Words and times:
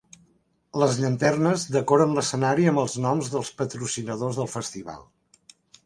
Les 0.83 0.95
llanternes 1.01 1.65
decoren 1.77 2.17
l'escenari 2.19 2.67
amb 2.73 2.83
els 2.87 2.99
noms 3.07 3.31
dels 3.37 3.55
patrocinadors 3.61 4.43
del 4.45 4.53
festival. 4.59 5.11